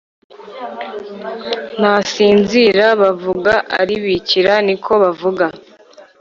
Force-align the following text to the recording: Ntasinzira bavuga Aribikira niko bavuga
Ntasinzira 1.79 2.85
bavuga 3.01 3.53
Aribikira 3.79 4.53
niko 4.65 4.91
bavuga 5.03 5.45